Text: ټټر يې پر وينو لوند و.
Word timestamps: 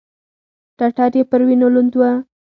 ټټر 0.77 1.11
يې 1.17 1.23
پر 1.29 1.41
وينو 1.47 1.67
لوند 1.73 1.93
و. 1.99 2.01